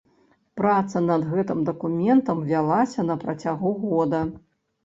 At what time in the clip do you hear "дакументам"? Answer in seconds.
1.69-2.41